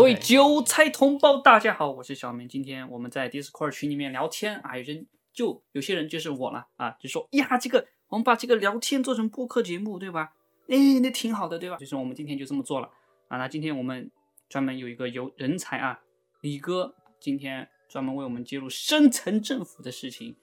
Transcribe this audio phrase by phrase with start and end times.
[0.00, 2.48] 各位韭菜同胞，大家好，我是小明。
[2.48, 10.32] 今天我们在 Discord 群里面聊天啊，有人就有些人就是我了啊，就说呀，这个我们把这个聊天做成播客节目，对吧？
[10.68, 11.76] 哎，那挺好的，对吧？
[11.76, 12.90] 就是我们今天就这么做了
[13.28, 13.36] 啊。
[13.36, 14.10] 那今天我们
[14.48, 16.00] 专门有一个有人才啊，
[16.40, 20.34] 李哥今天专门为我们揭露深层政府的事情。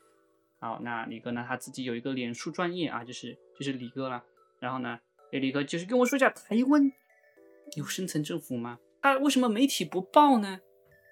[0.59, 4.23] 好，那李哥呢，他自己有一个脸书专业啊，就是就是李哥了。
[4.59, 4.99] 然后呢，
[5.34, 6.91] 哎，李哥就是跟我说一下，台湾
[7.76, 8.77] 有深层政府吗？
[9.01, 10.59] 他为什么媒体不报呢？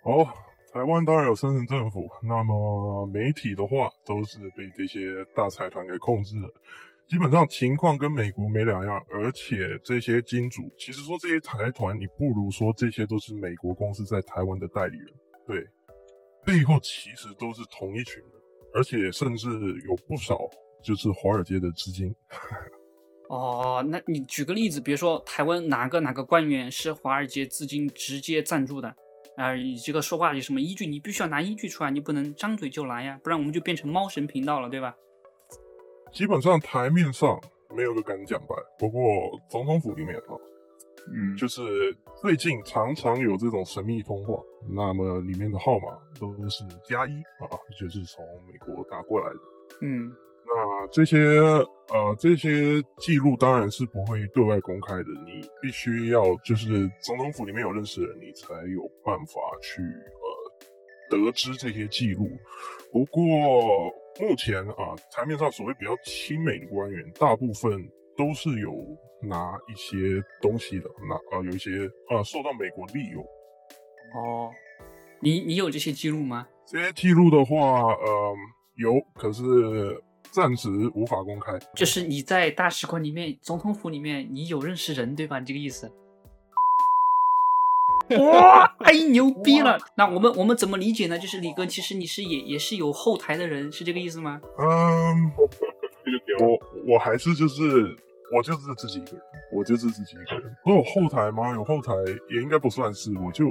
[0.04, 0.28] 哦，
[0.74, 6.50] 台湾当然有深层政府，那么媒体的话都是被这些大财团给控制了。
[7.08, 15.14] 基本上情况跟美国没两样，而且这些金主，其实说这些财团，你不如说这些都是美国公司在台湾的代理人，
[15.46, 15.64] 对，
[16.44, 18.32] 背后其实都是同一群人，
[18.74, 19.48] 而且甚至
[19.88, 20.40] 有不少
[20.84, 22.14] 就是华尔街的资金。
[23.28, 28.96] 哦，那你举个例子，比如说台湾哪个哪个官员是华尔街资金直接赞助的？
[29.36, 30.86] 啊，你这个说话有什么依据？
[30.86, 34.96] 你必须要拿依据出来，你不能张嘴就来呀，不然我们就变成猫神频道了，对吧？
[36.14, 37.38] 基本上台面上
[37.76, 39.02] 没有个敢讲白，不过
[39.50, 40.38] 总统府里面啊，
[41.12, 45.88] 嗯，就是最近常常有这种神秘通话，那么里面的号码
[46.20, 49.40] 都是加一啊，就是从美国打过来的，
[49.82, 50.14] 嗯。
[50.58, 62.30] 那这些呃这些记录当然是不会对外公开的，你必须要就是总统府里面有认识的人，你才有办法去呃得知这些记录。
[62.90, 63.22] 不过
[64.22, 67.72] 目前啊台面上所谓比较亲美的官员，大部分
[68.16, 68.72] 都是有
[69.22, 73.22] 拿一些东西的，拿啊有一些啊受到美国利用。
[74.16, 74.50] 哦，
[75.20, 76.48] 你你有这些记录吗？
[76.66, 78.36] 这些记录的话，呃
[78.78, 79.44] 有，可是。
[80.36, 85.40] 暂时无法公开，就是你在大使馆里面、总统府里面，你有认识人对吧？
[85.40, 85.90] 你这个意思？
[88.20, 89.80] 哇，太牛逼了！
[89.96, 91.18] 那我们我们怎么理解呢？
[91.18, 94.42] 就是李哥，其实你是也也是有后台的人，是这个意思吗？
[94.60, 95.32] 嗯，
[96.42, 97.96] 我我还是就是
[98.36, 100.56] 我就是自己一个人，我就是自己一个人。
[100.66, 101.54] 我有后台吗？
[101.56, 101.94] 有后台
[102.30, 103.46] 也应该不算是，我就。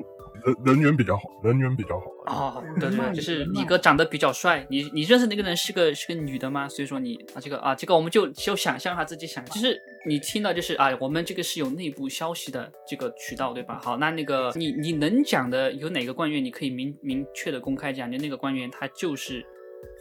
[0.45, 2.62] 人人缘比较好，人缘比较好哦。
[2.81, 4.67] 对对，就是李哥长得比较帅。
[4.69, 6.69] 你你认识那个人是个是个女的吗？
[6.69, 13.81] 所以说你啊，这个啊，这个我们就就想象下自己想，就是你听到就是啊，我们这个是有内部消息的这个渠道，对吧？
[13.83, 19.43] 好，那那个你你能讲的有哪个官员，你可以明明确的公开讲，就那个官员他就是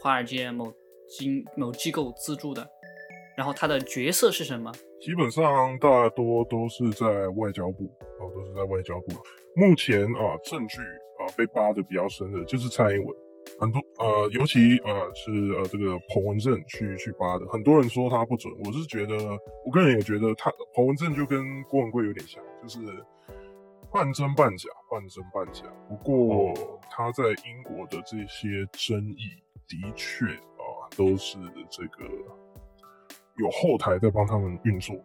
[0.02, 0.70] 华尔街某
[1.08, 2.68] 经某机构资助的，
[3.36, 4.72] 然后他的角色是什么？
[5.00, 7.84] 基本上大多都是在外交部
[8.18, 9.06] 哦，都是在外交部。
[9.54, 10.80] 目前啊，证据
[11.18, 13.16] 啊被扒的比较深的就是蔡英文，
[13.60, 19.14] 很多呃，尤其呃是呃这个彭文正去去扒的，很多人说他不准，我是觉得，
[19.64, 22.80] 我个人也觉得他彭文正就跟郭文贵有点像，就是
[23.92, 25.62] 半真半假，半真半假。
[25.88, 26.52] 不过
[26.90, 31.38] 他在英国的这些争议，的确啊都是
[31.70, 32.08] 这个
[33.38, 34.96] 有后台在帮他们运作。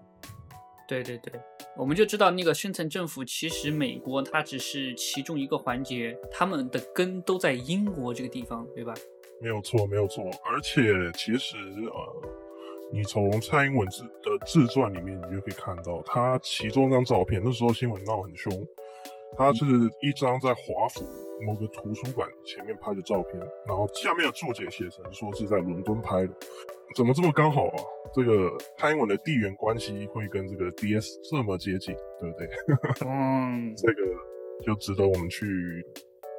[0.87, 1.33] 对对对。
[1.77, 8.93] 我们就知道那个深层政府，其实美国它只是其中一个环节，他们的根都在英国这个地方，对吧？
[9.39, 10.25] 没有错，没有错。
[10.43, 10.81] 而且
[11.13, 12.29] 其实呃，
[12.91, 18.51] 你从蔡英文自的自传里面，你就可以看到，他其中一张照片，那时候新闻闹很凶，
[19.39, 19.63] 他是
[20.01, 21.05] 一张在华府
[21.45, 26.33] 某个图书馆前面拍的照片，然后下面的注解写成说是在伦敦拍的。
[26.93, 27.79] 怎么这么刚好啊？
[28.13, 32.49] 这个蔡英文的地缘关系会跟这个 D S 这么接近，对不对？
[33.07, 34.01] 嗯， 这个
[34.65, 35.85] 就值得我们去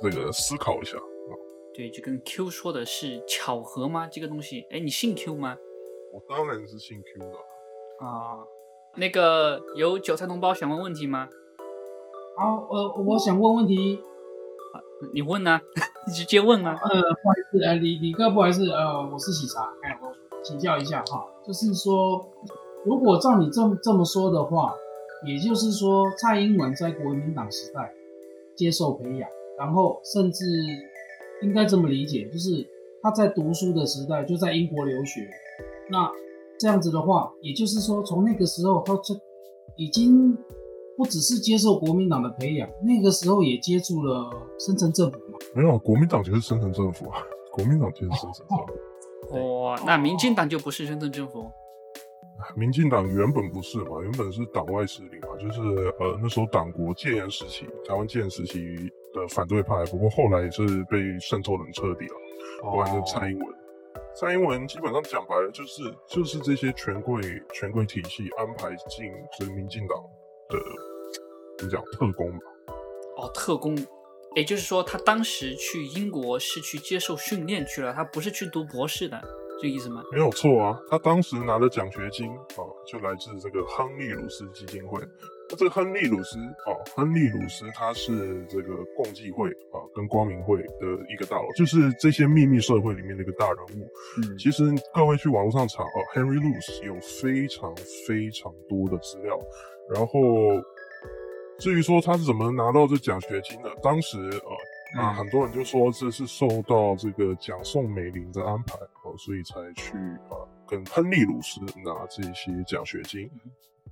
[0.03, 1.33] 这个思考一下啊。
[1.73, 4.07] 对，就跟 Q 说的是巧合吗？
[4.13, 5.57] 这个东西，哎，你信 Q 吗？
[6.13, 8.45] 我当然是信 Q 的啊。
[8.95, 11.31] 那个有韭菜同胞想问问题吗？
[12.37, 14.01] 好，呃，我想问问题。
[15.15, 15.61] 你问啊？
[16.07, 16.79] 你直接问啊。
[16.83, 20.11] 呃，不好意思，呃，李李哥，不好意思，呃，我是喜茶，哎，我。
[20.43, 22.27] 请教一下哈，就是说，
[22.83, 24.73] 如果照你这么这么说的话，
[25.27, 27.93] 也就是说，蔡英文在国民党时代
[28.57, 29.29] 接受培养，
[29.59, 30.47] 然后甚至
[31.43, 32.67] 应该这么理解，就是
[33.03, 35.29] 他在读书的时代就在英国留学。
[35.91, 36.11] 那
[36.59, 39.15] 这样子的话，也就是说，从那个时候他就
[39.77, 40.35] 已经
[41.01, 45.39] 不只是接受国民党的培养，那个时候也接触了深层政府嘛？
[45.55, 48.59] 没有，国民党就是深层政府啊，国民党就是深层政
[49.33, 49.63] 府。
[49.63, 51.51] 哇，那民进党就不是深层政府？
[52.55, 55.61] 民进党原本不是嘛，原本是党外势力嘛，就是
[55.99, 58.77] 呃那时候党国戒严时期，台湾戒严时期
[59.15, 59.83] 的反对派。
[59.87, 62.15] 不过后来也是被渗透很彻底了，
[62.63, 63.49] 不管是蔡英文，
[64.15, 67.23] 蔡英文基本上讲白了就是就是这些权贵
[67.55, 69.97] 权贵体系安排进这个民进党
[70.49, 70.59] 的
[71.61, 72.39] 怎么讲特工吧？
[73.19, 73.77] 哦，特工，
[74.35, 79.21] 也就是说他当时去英国是去接受训练去了，他不是去读博士的，
[79.61, 80.03] 这个意思吗？
[80.11, 84.99] 没有错啊，他当时拿的奖学金啊，就来自这个亨利鲁斯基金会。
[85.51, 93.87] 那这个亨利鲁斯啊，亨利鲁斯他是这个共济会啊跟光明会的一个大佬，就是这些秘密社会里面的一个大人物。
[94.17, 94.65] 嗯，其实
[94.95, 97.75] 各位去网络上查哦，Henry Luce 有非常
[98.07, 99.39] 非常多的资料。
[99.93, 100.21] 然后
[101.61, 108.75] 至于说他是怎么拿到这奖学金的，当时呃啊嗯很多人就说这是受到这个蒋宋美龄的安排
[109.05, 109.97] 哦，所以才去
[110.31, 110.35] 啊
[110.67, 113.31] 跟亨利鲁斯拿这些奖学金。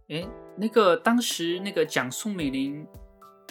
[0.09, 0.27] 哎，
[0.57, 2.87] 那个当时那个蒋宋美龄，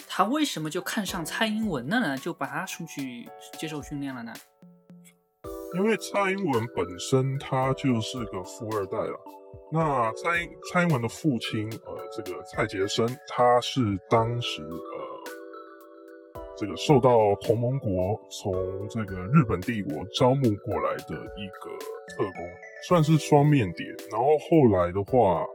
[0.08, 2.18] 她为什么就看上蔡英文了呢？
[2.18, 4.32] 就把她送去接受训练了呢？
[5.76, 9.20] 因为蔡英文本身他就是个富二代了。
[9.70, 21.70] 那蔡英蔡英文的父亲，呃，这个蔡杰生，他是当时呃，这个受到同盟国从这个日本帝国招募过来的一个
[22.16, 22.48] 特工，
[22.88, 23.86] 算是双面谍。
[24.10, 25.46] 然后后来的话，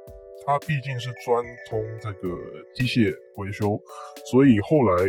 [0.45, 2.37] 他毕竟是专通这个
[2.75, 3.81] 机械维修，
[4.29, 5.03] 所以后来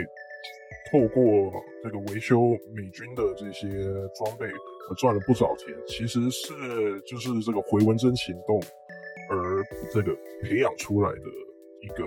[0.95, 1.53] 透过
[1.83, 3.69] 这个维修美军的这些
[4.15, 5.75] 装备，呃，赚了不少钱。
[5.89, 6.55] 其实是
[7.01, 8.63] 就是这个回文针行动
[9.29, 9.61] 而
[9.91, 11.27] 这个培养出来的
[11.81, 12.05] 一个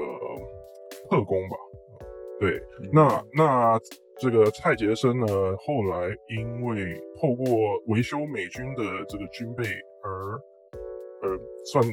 [1.10, 1.58] 特工吧。
[2.40, 2.62] 对，
[2.94, 3.78] 那那
[4.20, 7.46] 这个蔡杰生呢，后来因为透过
[7.88, 9.66] 维修美军的这个军备
[10.02, 10.32] 而
[11.24, 11.84] 呃算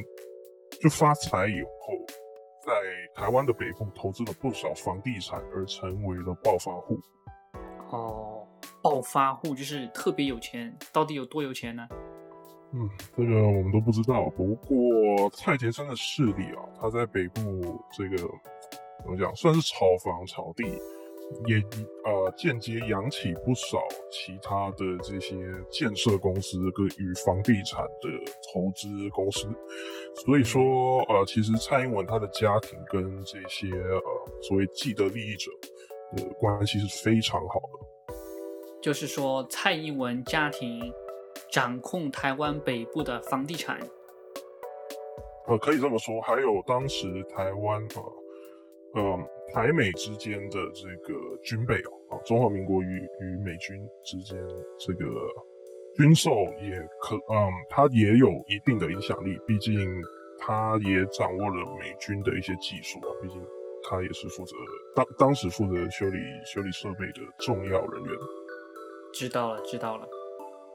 [0.79, 1.93] 就发财以后，
[2.65, 2.71] 在
[3.15, 6.99] 台湾的北部投资了不少房地产，而成为了暴发户。
[7.89, 8.45] 哦，
[8.83, 11.87] 暴发户就是特别有钱，到底有多有钱呢？
[12.73, 14.29] 嗯，这个我们都不知道。
[14.31, 20.65] 不过蔡杰森的势力啊，他在北部这个怎么讲，算是炒房炒地，
[21.47, 21.57] 也
[22.03, 23.79] 呃间接扬起不少
[24.11, 25.35] 其他的这些
[25.69, 28.09] 建设公司跟与房地产的
[28.53, 29.47] 投资公司。
[30.23, 34.01] 所以说，呃，其实蔡英文他的家庭跟这些呃
[34.41, 35.51] 所谓既得利益者
[36.15, 38.15] 的关系是非常好的。
[38.81, 40.79] 就是说蔡英文家庭
[41.51, 43.79] 掌控台湾北部的房地产。
[45.47, 46.21] 呃，可以这么说。
[46.21, 47.81] 还有当时台湾
[48.93, 49.17] 呃呃
[49.53, 54.37] 台美之间的这个军备哦，啊，中华民国与与美军之间
[54.77, 55.05] 这个
[55.95, 56.31] 军售
[56.61, 59.37] 也可嗯，它也有一定的影响力。
[59.47, 59.73] 毕竟
[60.37, 63.41] 他也掌握了美军的一些技术啊，毕竟
[63.83, 64.55] 他也是负责
[64.93, 68.13] 当当时负责修理修理设备的重要人员。
[69.13, 70.05] 知道了，知道了。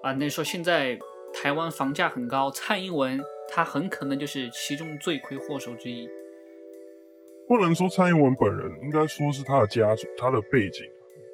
[0.03, 0.99] 啊，那说现在
[1.35, 3.21] 台湾房价很高，蔡英文
[3.51, 6.09] 他很可能就是其中罪魁祸首之一。
[7.51, 10.85] 不能说蔡英文本人，应该说是他的家族、他的背景，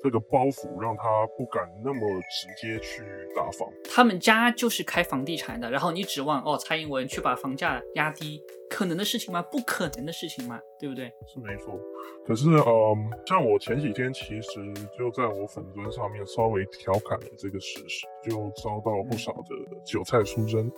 [0.03, 1.05] 这个包袱让他
[1.37, 3.03] 不敢那么直接去
[3.37, 3.69] 打房。
[3.85, 9.43] 他们家就是开房地产的，然后你指望哦蔡英文去把房价压低，可能的事情吗？
[9.43, 11.13] 不可能的事情嘛，对不对？
[11.27, 11.79] 是没错，
[12.27, 20.73] 可是嗯，像我前几天其实就在我粉砖上面稍微调侃了这个事实，就遭到不少的韭菜出征。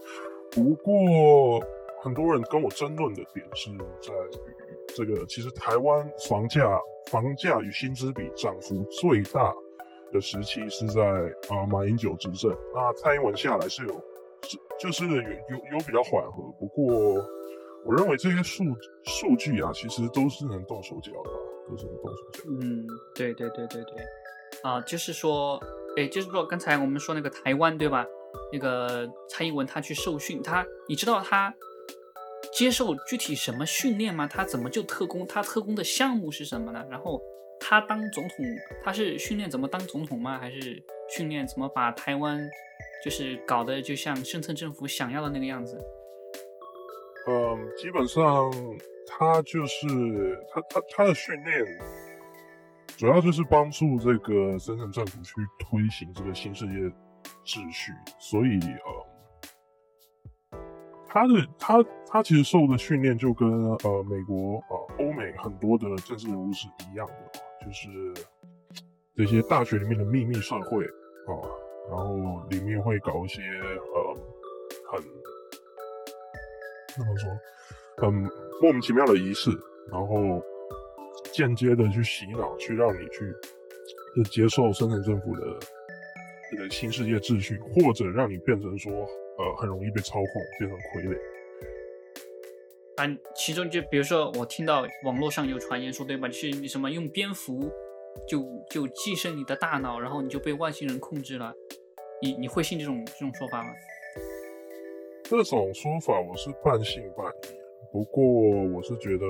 [0.50, 1.64] 不过
[2.02, 3.70] 很多人跟我争论的点是
[4.00, 6.78] 在于这个，其实台湾房价
[7.10, 9.54] 房价与薪资比涨幅最大
[10.12, 11.02] 的时期是在
[11.48, 13.92] 啊、马英九执政，那蔡英文下来是有
[14.42, 17.24] 是就是有有有比较缓和，不过。
[17.84, 18.64] 我认为这些数
[19.04, 21.38] 数据啊，其实都是能动手脚的、啊，
[21.70, 22.42] 都是能动手脚。
[22.60, 24.04] 嗯，对对对对对，
[24.62, 25.58] 啊，就是说，
[25.96, 28.04] 诶，就是说，刚才我们说那个台湾对吧？
[28.52, 31.54] 那个蔡英文他去受训，他你知道他
[32.58, 34.26] 接受具体什么训练吗？
[34.26, 35.24] 他怎么就特工？
[35.28, 36.84] 他特工的项目是什么呢？
[36.90, 37.22] 然后
[37.60, 38.44] 他当总统，
[38.82, 40.36] 他是训练怎么当总统吗？
[40.40, 42.40] 还是训练怎么把台湾
[43.04, 45.78] 就是搞得就像深层政府想要的那个样子？
[47.28, 48.50] 嗯，基本上
[49.06, 49.86] 他就是
[50.52, 51.64] 他他他的训练，
[52.96, 56.72] 主要就是帮助这个深圳政府去推行这个新世界
[57.46, 59.06] 秩序，所以呃，
[61.08, 67.88] 他的他他其实受的训练就跟呃美国呃欧美很多的政治人物是一样的，就是
[69.16, 71.32] 这些大学里面的秘密社会啊、
[71.90, 74.14] 然后里面会搞一些呃
[74.92, 75.02] 很。
[76.96, 77.30] 怎么说？
[77.96, 78.12] 很
[78.60, 79.50] 莫名其妙的仪式，
[79.90, 80.42] 然后
[81.32, 83.32] 间接的去洗脑，去让你去
[84.16, 85.42] 就接受深圳政府的
[86.50, 90.26] 这个新世界秩序，或者让你变成说，呃，很容易被操控，
[90.58, 91.16] 变成傀儡。
[92.96, 96.26] 啊，其中就比如说我听到网络上有传言说，对吧？
[96.28, 97.70] 就是什么用蝙蝠
[98.26, 101.54] 就就寄生你的大脑，然后你就被外星人控制了。
[102.20, 103.70] 你你会信这种这种说法吗？
[105.22, 109.26] 这种说法我是半信半疑，不过我是觉得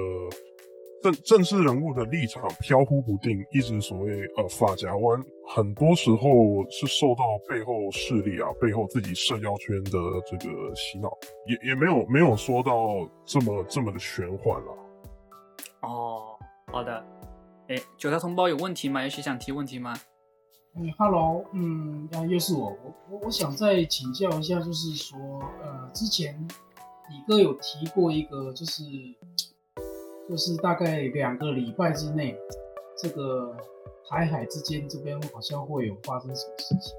[1.03, 5.25] 政政治人物的立场飘忽不定，一直所谓呃发夹弯，
[5.55, 9.91] 很多时候是受到背后势力啊、背后自己社交圈的
[10.27, 11.09] 这个洗脑，
[11.47, 14.73] 也也没有没有说到这么这么的玄幻了。
[15.83, 16.39] 哦，
[16.73, 17.05] 好的。
[17.69, 19.03] 哎，九条同胞有问题吗？
[19.03, 19.95] 有谁想提问题吗？
[20.75, 25.19] 嗯，Hello，嗯，啊，又是我，我我我想再请教一下，就是说，
[25.63, 26.35] 呃，之前
[27.11, 28.83] 李哥有提过一个，就是
[30.29, 32.37] 就是大概两个礼拜之内，
[32.97, 33.57] 这个
[34.07, 36.95] 台海之间这边好像会有发生什么事情，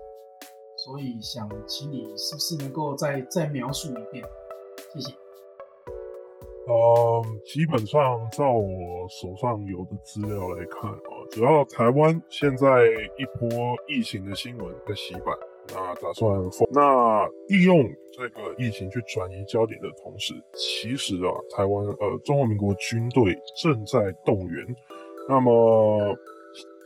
[0.77, 4.23] 所以想请你是不是能够再再描述一遍？
[4.93, 5.13] 谢谢。
[6.67, 12.65] 呃，基本上照我手上有的资料来看啊，主要台湾现在
[13.17, 13.49] 一波
[13.87, 15.35] 疫情的新闻在洗版，
[15.73, 24.65] 那打算封，那利用这个疫情去转移焦点的同时，其实啊，台湾呃中华民国军队正在动员，
[25.27, 26.15] 那么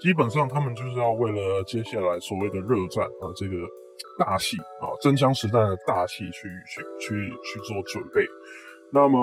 [0.01, 3.55] 基本上他们就是要为了接下来所谓的热战啊这个
[4.19, 8.25] 大戏啊真枪实弹的大戏去去去去做准备。
[8.91, 9.19] 那么，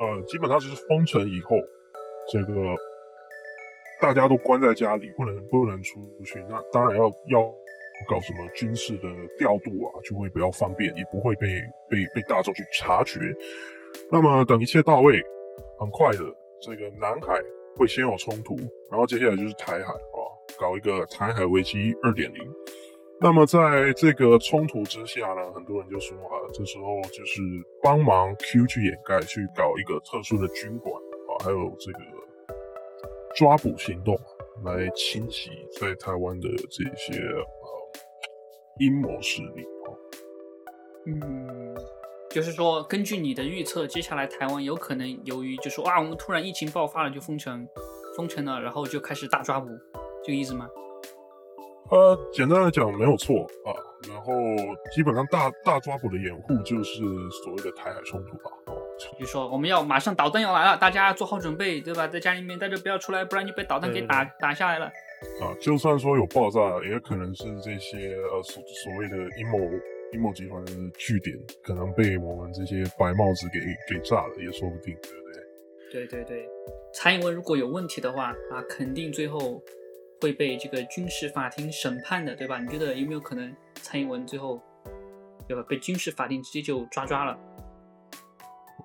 [0.00, 1.56] 呃，基本上就是封城以后，
[2.30, 2.54] 这个
[4.06, 6.38] 大家都关在家里，不能不能出去。
[6.48, 7.42] 那当然要要
[8.08, 11.48] 搞什么军事的调度啊，就会比较方便，也不会被
[11.90, 13.18] 被被大众去察觉。
[14.08, 15.20] 那么等一切到位，
[15.76, 16.20] 很快的，
[16.60, 17.34] 这个南海
[17.76, 18.54] 会先有冲突，
[18.92, 20.18] 然后接下来就是台海啊，
[20.56, 22.40] 搞一个台海危机二点零。
[23.18, 27.40] 那么在这个冲突之下呢，很多人就说啊，这时候就是
[27.82, 31.98] 帮忙 Q 去掩盖，去搞一个特殊的军管啊，还有这个
[33.36, 34.18] 抓捕行动，
[34.64, 37.46] 来清洗在台湾的这些呃
[38.80, 39.88] 阴谋势力啊。
[41.04, 41.76] 嗯，
[42.30, 47.68] 就是说，根据你的预测，接下来台湾有可能由于就说啊，我们突然疫情爆发了就封城，
[48.16, 49.68] 封城了，然后就开始大抓捕，
[50.24, 50.66] 这个意思吗？
[51.90, 53.70] 呃，简单来讲没有错啊，
[54.08, 54.32] 然后
[54.94, 57.00] 基本上大大抓捕的掩护就是
[57.30, 58.50] 所谓的台海冲突吧。
[59.18, 62.06] 就说我们要马上导弹要来了，大家做好准备，对吧？
[62.06, 64.86] 在家里面待着不要出来，不然就被导弹给打打下来了。
[65.40, 69.58] 啊，就算说有爆炸，也可能是这些呃所所谓的阴谋
[70.12, 73.60] 阴谋集团的据点，可能被我们这些白帽子给
[73.94, 76.06] 给炸了，也说不定，对不对？
[76.06, 76.48] 对对对，
[76.92, 79.62] 蔡英文如果有问题的话啊，肯定最后。
[80.18, 82.58] 会被这个军事法庭审判的，对吧？
[82.58, 84.58] 你觉得有没有可能蔡英文最后，
[85.46, 85.62] 对吧？
[85.68, 87.38] 被军事法庭直接就抓抓了？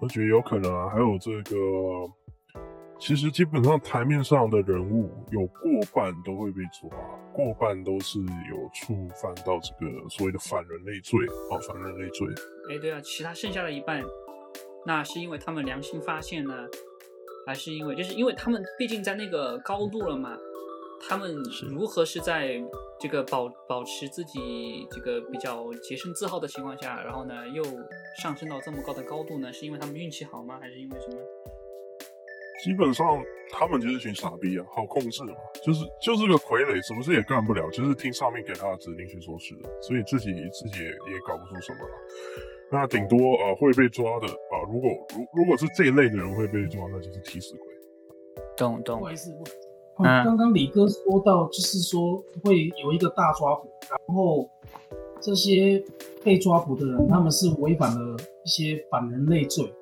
[0.01, 0.89] 我觉得有可能啊。
[0.89, 1.55] 还有这个，
[2.99, 6.89] 其实基本上台面上的人物有过半都会被抓，
[7.31, 12.27] 过半都是有触犯到这个所谓的反人类罪啊，反人类罪。
[12.69, 14.03] 哎，对啊，其他剩下的一半，
[14.85, 16.53] 那是因为他们良心发现呢，
[17.45, 20.35] 还是因为就是因为他们毕竟在那个高度了嘛？
[21.09, 21.35] 他们
[21.69, 22.61] 如何是在
[22.99, 27.63] 这个保保持自己这个比较洁身自好的情况下，然后呢又
[28.21, 29.51] 上升到这么高的高度呢？
[29.51, 30.57] 是因为他们运气好吗？
[30.61, 31.17] 还是因为什么？
[32.63, 35.33] 基本上他们就是群傻逼啊，好控制嘛，
[35.65, 41.91] 就是就是个傀儡，什么事也干不了，就是听上面给他的指令去做事的，所以自己自己也也搞不出什么了。
[42.71, 47.65] 那顶多啊会被抓的啊，如果如如果是这一类的人会被抓，那就是替死鬼。
[48.55, 49.01] 懂懂。
[50.01, 54.49] 刚刚李哥说到，就是说会有一个大抓捕，然后
[55.19, 55.83] 这些
[56.23, 59.73] 被抓捕的人，他们是违反了一些反人类罪。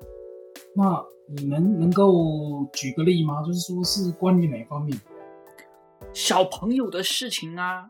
[0.74, 1.04] 那
[1.36, 3.42] 你们能够举个例吗？
[3.42, 5.00] 就是说是关于哪方面？
[6.12, 7.88] 小朋友的事情啊。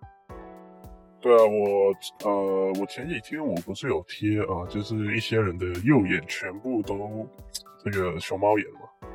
[1.22, 7.26] 对啊，我呃，我前几天我不是有贴啊，就是一些人的右眼全部都
[7.84, 9.08] 这个熊猫眼嘛。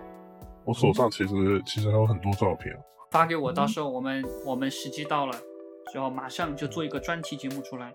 [0.65, 2.75] 我手上其实其实还有很多照片。
[3.11, 5.33] 发给我，到时候我们我们时机到了，
[5.91, 7.93] 之后马上就做一个专题节目出来，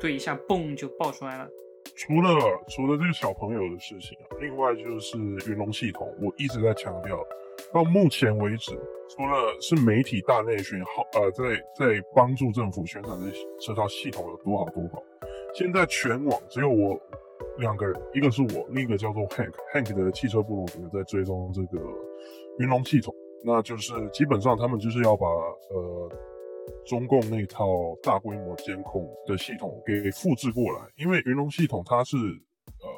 [0.00, 1.48] 对一下，嘣就爆出来了。
[1.96, 2.30] 除了
[2.68, 5.18] 除了这个小朋友的事情啊，另外就是
[5.50, 7.18] 云龙系统，我一直在强调，
[7.72, 8.72] 到目前为止，
[9.08, 11.44] 除了是媒体大内宣，好呃，在
[11.76, 15.02] 在帮助政府宣传这这套系统有多好多好，
[15.54, 16.98] 现在全网只有我
[17.58, 21.82] 两个人，一个是我，另一个叫做 Hank，Hank 的汽车部落格在追踪这个
[22.58, 23.14] 云龙系统。
[23.44, 26.12] 那就是基本上他们就是要把呃
[26.86, 27.66] 中共那套
[28.02, 32.88] 大规模监控的系统给复制过来，因为云龙系统它是呃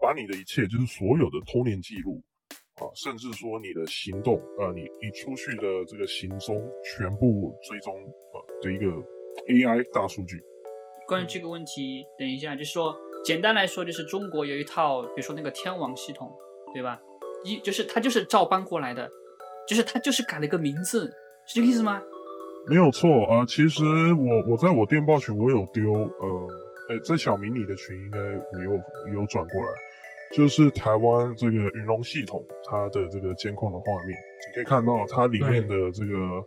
[0.00, 2.22] 把你的一切就是所有的通联记录
[2.76, 8.86] 啊，甚至说你的行动啊，你你出去的这个行踪全部追踪啊的一个
[9.48, 10.40] AI 大数据。
[11.08, 16.30] 关于这个问题，等一下，就是说，简单来说，就是中国有一套，比如说那个天网系统，
[16.74, 17.00] 对吧？
[17.44, 19.08] 一就是它就是照搬过来的，
[19.68, 21.06] 就是他就是改了个名字，
[21.46, 22.02] 是这个意思吗？
[22.68, 26.48] 没有错啊，其实我我在我电报群我有丢，呃，
[26.88, 28.18] 哎，在小迷你的群应该
[28.64, 29.68] 有有转过来，
[30.36, 34.16] 就是台湾这个云龙系统它的这个监控的画面，
[34.48, 36.44] 你可以看到它里面的这个。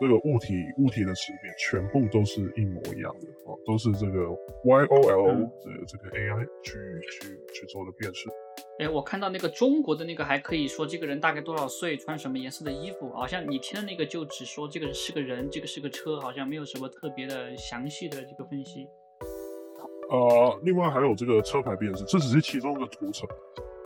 [0.00, 4.30] 这个物体物体的识别全部都是一模一样的哦，都是这个
[4.62, 6.78] Y O L O 的这个 A I 去
[7.10, 8.28] 去去做的辨识。
[8.78, 18.86] 哎，我看到那个中国的那个还可以说这个人大概多少岁，穿什么颜色的衣服，好像你听的那个就只说这个是个人，这个是个车，好像没有什么特别的详细的这个分析。
[20.10, 23.28] 呃，另外还有这个车牌辨识，这只是其中一个图层。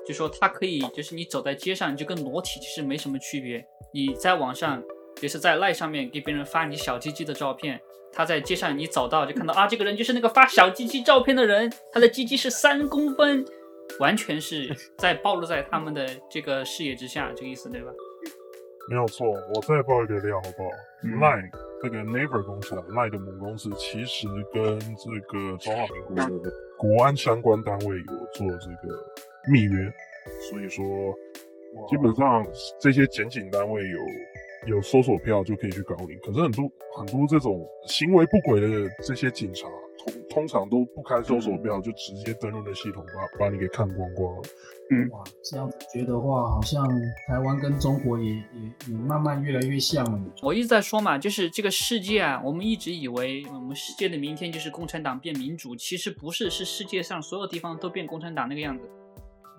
[0.07, 3.65] 就说它可以，就是你走在街上，就跟裸体其实没什么区别。
[3.93, 4.83] 你在网上。
[5.21, 7.79] 也是在赖上面给别人发你小鸡鸡的照片，
[8.13, 13.45] 他在街上你走到就看到啊，这个人就是那个发小鸡鸡照片的人，他的鸡鸡是三公分，
[13.99, 17.91] 完全是 在暴露在他们的这个视野之下，这个意思对吧？
[18.91, 20.71] 没有错，我再爆一个料好不好
[21.05, 21.51] ？Line
[21.83, 28.99] 这个 Neighbor 公司，Line 的母公司其实跟这个中华民国的国安相关单位有做这个
[29.51, 29.93] 密约，
[30.51, 30.85] 所以说
[31.89, 32.47] 基本上
[32.81, 33.99] 这些检警单位有。
[34.69, 39.67] 有搜索票就可以去搞你，可是很多很多这种行为不轨的这些警察，
[39.99, 44.43] 通通常都不开搜索票，就直接登录的系统把把你给看光光了。
[44.91, 46.87] 嗯，哇，这样子觉得话，好像
[47.29, 50.21] 台湾跟中国也也也慢慢越来越像了。
[50.43, 58.89] 我一直在说嘛，就是这个世界啊，我们一直以为我们世界的明天就是共产党变民主，其实不是，是世界上所有地方都变共产党那个样子。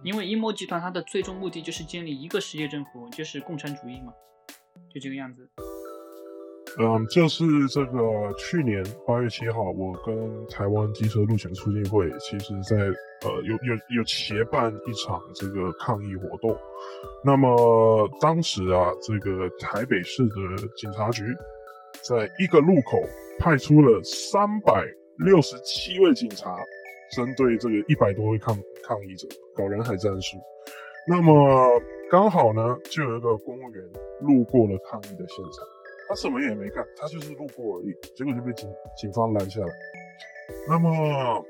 [0.03, 4.12] 因为阴谋集团它的最终目的就是建立一个世界政府，就是共产主义嘛。
[4.93, 5.50] 就这个样子。
[6.79, 16.57] 嗯，就是这个去年八月七号，我跟台湾机车路权促进会，其实在呃有有有协办一场这个抗议活动。
[17.23, 20.33] 那么当时啊，这个台北市的
[20.75, 21.23] 警察局
[22.01, 22.97] 在一个路口
[23.39, 24.83] 派出了三百
[25.17, 26.55] 六十七位警察，
[27.15, 30.38] 针对这个一百多位抗抗议者搞人海战术。
[31.07, 33.83] 那么刚好呢，就有一个公务员。
[34.21, 35.67] 路过了抗议的现场，
[36.13, 39.67] 他什么也没干，他就是路过而已，结果就被警警方拦下来。
[40.69, 41.43] 那么，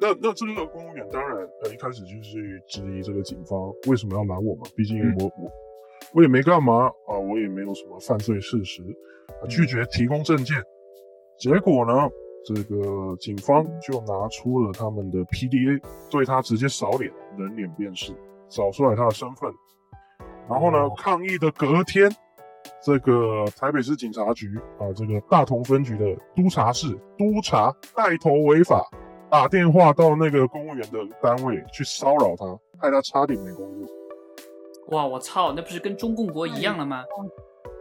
[0.00, 5.52] 那那这个公务员当然呃一开始就是质疑这个警方为什么要拦我嘛，毕竟我我
[6.14, 8.82] 我也没干嘛啊，我也没有什么犯罪事实，
[9.48, 10.56] 拒绝提供证件。
[11.38, 12.10] 结果呢，
[12.44, 18.12] 这个警方就拿出了他们的 PDA，对他直接扫脸，人脸辨识，
[18.48, 19.48] 找出来他的身份。
[20.48, 20.90] 然后呢？
[20.98, 22.10] 抗议的隔天，
[22.84, 28.88] 这个台北市警察局啊，这个大同分局的督察室督察带头违法，
[29.30, 32.44] 打电话到那个公务员的单位去骚扰他，
[32.78, 33.88] 害他差点没工作。
[34.88, 35.06] 哇！
[35.06, 37.04] 我操，那不是跟中共国一样了吗？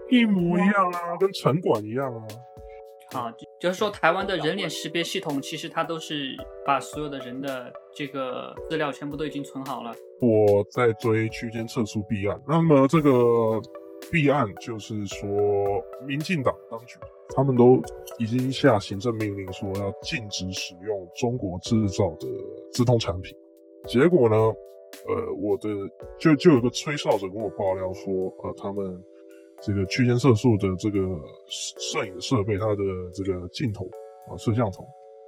[0.10, 2.28] 一模一样啊，跟城管一样啊。
[3.14, 9.94] 啊，就是说台湾的人脸识别系统，其实它都是把所有的人的这个资料全部都已经存好了。
[10.22, 13.12] 我在追区间测速弊案，那么这个
[14.12, 15.28] 弊案就是说，
[16.06, 16.98] 民进党当局
[17.36, 17.82] 他们都
[18.20, 22.28] 已经下行政命令说要禁止使用中国制造的
[22.72, 23.36] 自动产品，
[23.88, 25.70] 结果呢，呃，我的
[26.20, 29.04] 就就有个吹哨者跟我爆料说，呃，他们。
[29.64, 30.98] 这个区间测速的这个
[31.46, 32.82] 摄影设备，它的
[33.14, 33.86] 这个镜头
[34.28, 34.84] 啊，摄像头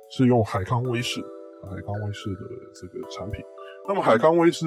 [0.09, 1.21] 是用海康威视，
[1.69, 2.39] 海康威视的
[2.73, 3.45] 这个产品。
[3.87, 4.65] 那么海康威视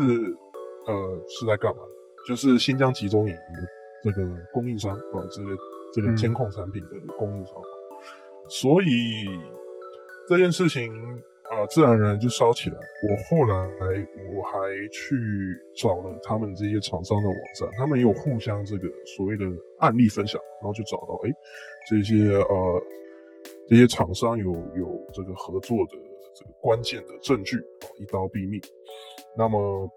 [0.87, 1.83] 呃是在干嘛？
[2.29, 3.35] 就是新疆集中营
[4.13, 5.57] 这个供应商啊，这个
[5.93, 7.55] 这个监控产品的供应商。
[8.49, 9.27] 所以
[10.29, 10.93] 这件事情。
[11.49, 12.77] 啊，自然而然就烧起来。
[12.77, 13.55] 我后来
[14.35, 14.59] 我还
[14.91, 15.17] 去
[15.77, 19.47] 找了他们这些厂商的网站，他们也有互相这个所谓的
[19.79, 21.31] 案例分享，然后就找到，哎，
[21.89, 22.83] 这些呃
[23.69, 25.93] 这些厂商有有这个合作的
[26.35, 28.61] 这个关键的证据啊，一刀毙命。
[29.39, 29.89] 那么，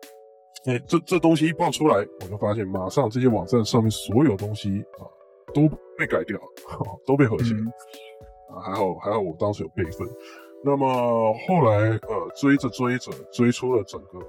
[0.66, 5.08] 哎，这这东西一爆出来，我就发现马上这些网站上面所有东西啊
[5.54, 6.40] 都被改掉，
[7.08, 7.60] 都被合起来。
[8.50, 10.08] 啊，还好还好，我当时有备份。
[10.64, 14.20] 那么后来，呃，追着追着，追出了整个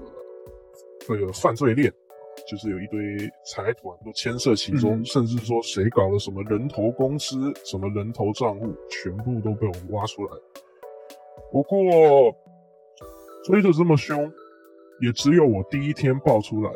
[1.00, 1.92] 这个犯罪链，
[2.48, 10.30] 就是有一堆财团都牵涉其中，甚至说谁搞了什么人头公司、什么人头账户，全部都被我们挖出来。
[11.50, 11.80] 不过
[13.44, 14.32] 追的这么凶，
[15.00, 16.70] 也只有我第一天爆出来，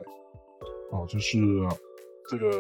[0.93, 1.39] 啊，就是
[2.29, 2.51] 这个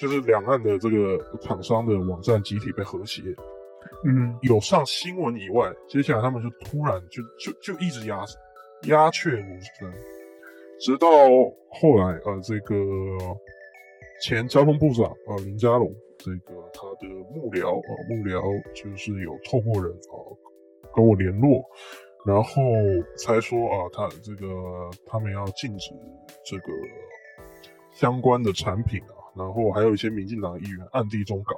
[0.00, 3.22] 就是两岸的这个厂商的网站集体被和谐，
[4.04, 8.24] 嗯，有上新闻以外，接下来他们就突然就就就一直压
[8.82, 9.92] 鸦雀无声，
[10.78, 11.08] 直到
[11.70, 12.74] 后来呃这个
[14.22, 18.40] 前交通部长呃林佳龙这个他的幕僚啊幕僚
[18.74, 20.14] 就是有透过人啊
[20.94, 21.64] 跟我联络。
[22.26, 22.62] 然后
[23.16, 24.46] 才说啊，他这个
[25.06, 25.90] 他们要禁止
[26.44, 26.64] 这个
[27.92, 31.54] 相关的产品啊，然后还有一些民进党议员暗地中搞，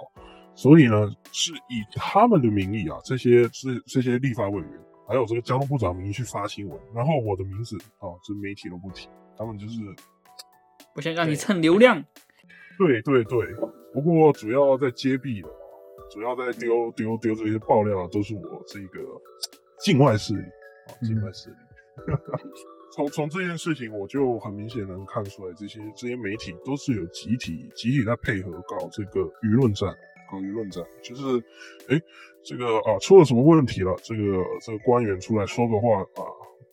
[0.54, 4.70] 所以呢是以他们的名义啊，这些这这些立法委员，
[5.08, 9.80] 还有这个交通部长名义去发新闻，然后我的名字啊，这媒体都不提，他们就是
[10.94, 12.04] 不想让你蹭流量。
[12.76, 13.40] 对对对，
[13.94, 15.48] 不过主要在揭弊的，
[16.10, 19.00] 主要在丢丢丢这些爆料都是我这个
[19.80, 20.42] 境外势力。
[21.02, 21.56] 境外势力，
[22.92, 29.88] 从从这件事情，我就很明显能看出来，这些这些媒体都是有集体集体在配合搞这个舆论战，
[30.30, 31.38] 搞舆论战，就是，
[31.88, 32.00] 哎，
[32.42, 33.94] 这个啊出了什么问题了？
[34.02, 34.22] 这个
[34.60, 36.24] 这个官员出来说个话啊，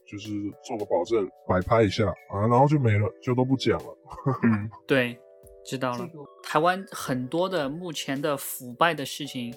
[0.06, 0.30] 就是
[0.63, 3.97] 做个保证，摆拍一下啊，然后就没了，就都不讲了。
[4.43, 5.17] 嗯， 对，
[5.65, 6.10] 知道了。
[6.43, 9.54] 台湾很多的目前的腐败的事情，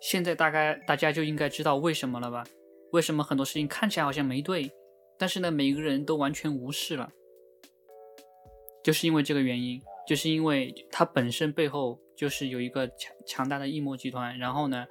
[0.00, 2.44] 现在大概大家就应该知道为什么了吧？
[2.92, 4.70] 为什么很多事情看起来好像没对，
[5.18, 7.10] 但是呢，每个人都完全无视了，
[8.82, 14.86] 就是因为这个原因，就是因为它本身背后就是有一个强强大的异谋集团，然后呢，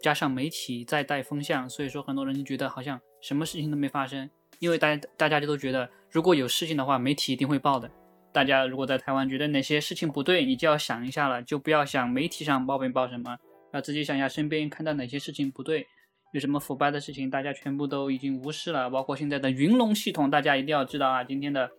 [0.00, 7.90] 加上媒体在带风向，所以说很多人就觉得好像什么事情都没发生，因为大家大家就都觉得如果有事情的话，媒体一定会报的。
[8.32, 13.36] 大家如果在台湾觉得哪些事情不对，你就要想一下了，就不要想媒体上报没报什么，
[13.72, 15.88] 要自己想一下身边看到哪些事情不对。
[16.32, 21.24] 有什么腐败的事情，大家全部都已经无视了，包括现在的云龙系统，大家一定要知道啊！
[21.24, 21.70] 今天的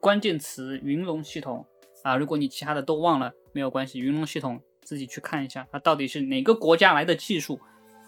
[0.00, 1.66] 关键词云龙系统
[2.02, 7.58] 啊，如果你其他的都忘了，没有关系，云龙系统自己去看一下，它到底是哪个国家来的技术。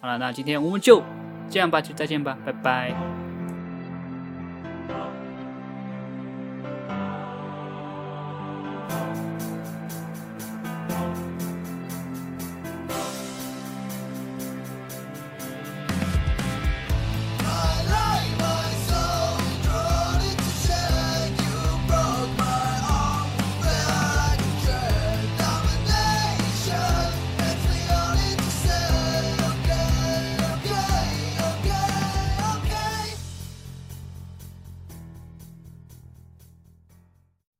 [0.00, 1.02] 好了，那今天我们就
[1.48, 3.27] 这样吧，就再见吧，拜拜。